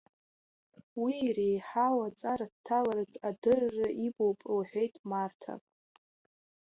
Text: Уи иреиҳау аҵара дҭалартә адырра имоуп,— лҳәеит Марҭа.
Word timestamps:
Уи 1.01 1.13
иреиҳау 1.27 1.97
аҵара 2.07 2.47
дҭалартә 2.53 3.17
адырра 3.29 3.89
имоуп,— 4.05 4.39
лҳәеит 4.57 4.93
Марҭа. 5.09 5.53